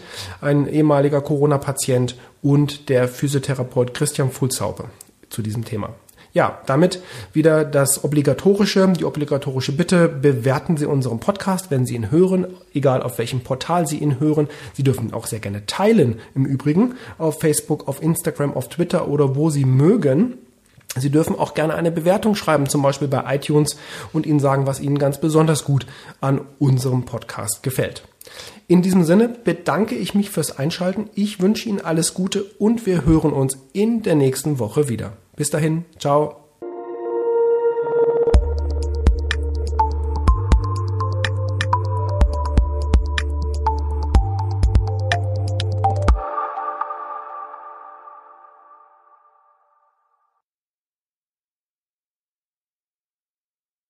ehemaliger 0.69 1.21
Corona-Patient 1.21 2.15
und 2.41 2.89
der 2.89 3.07
Physiotherapeut 3.07 3.93
Christian 3.93 4.31
Fulzhaupe 4.31 4.85
zu 5.29 5.41
diesem 5.41 5.65
Thema. 5.65 5.95
Ja, 6.33 6.61
damit 6.67 7.01
wieder 7.33 7.65
das 7.65 8.03
obligatorische, 8.03 8.87
die 8.89 9.05
obligatorische 9.05 9.71
Bitte, 9.71 10.07
bewerten 10.07 10.77
Sie 10.77 10.85
unseren 10.85 11.19
Podcast, 11.19 11.71
wenn 11.71 11.85
Sie 11.85 11.95
ihn 11.95 12.11
hören, 12.11 12.45
egal 12.75 13.01
auf 13.01 13.17
welchem 13.17 13.39
Portal 13.39 13.87
Sie 13.87 13.97
ihn 13.97 14.19
hören. 14.19 14.47
Sie 14.73 14.83
dürfen 14.83 15.07
ihn 15.07 15.13
auch 15.13 15.25
sehr 15.25 15.39
gerne 15.39 15.65
teilen, 15.65 16.19
im 16.35 16.45
Übrigen, 16.45 16.93
auf 17.17 17.39
Facebook, 17.39 17.87
auf 17.87 18.03
Instagram, 18.03 18.53
auf 18.53 18.69
Twitter 18.69 19.07
oder 19.07 19.35
wo 19.35 19.49
Sie 19.49 19.65
mögen. 19.65 20.35
Sie 20.95 21.09
dürfen 21.09 21.37
auch 21.37 21.53
gerne 21.53 21.73
eine 21.73 21.91
Bewertung 21.91 22.35
schreiben, 22.35 22.67
zum 22.67 22.81
Beispiel 22.81 23.07
bei 23.07 23.23
iTunes 23.35 23.77
und 24.13 24.25
Ihnen 24.25 24.39
sagen, 24.39 24.67
was 24.67 24.79
Ihnen 24.79 24.99
ganz 24.99 25.19
besonders 25.19 25.63
gut 25.63 25.87
an 26.21 26.41
unserem 26.59 27.05
Podcast 27.05 27.63
gefällt. 27.63 28.03
In 28.67 28.81
diesem 28.81 29.03
Sinne 29.03 29.29
bedanke 29.29 29.95
ich 29.95 30.13
mich 30.13 30.29
fürs 30.29 30.57
Einschalten. 30.57 31.09
Ich 31.15 31.41
wünsche 31.41 31.69
Ihnen 31.69 31.81
alles 31.81 32.13
Gute 32.13 32.43
und 32.59 32.85
wir 32.85 33.05
hören 33.05 33.31
uns 33.31 33.57
in 33.73 34.03
der 34.03 34.15
nächsten 34.15 34.59
Woche 34.59 34.89
wieder. 34.89 35.13
Bis 35.35 35.49
dahin, 35.49 35.85
ciao. 35.99 36.46